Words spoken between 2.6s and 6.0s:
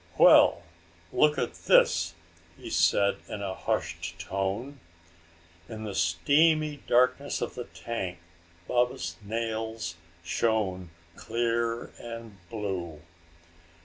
said in a hushed tone. In the